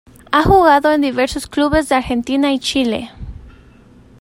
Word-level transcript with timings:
Ha 0.31 0.41
jugado 0.41 0.91
en 0.91 1.01
diversos 1.01 1.45
clubes 1.45 1.87
de 1.87 1.93
Argentina 1.93 2.51
y 2.51 2.57
Chile. 2.57 3.11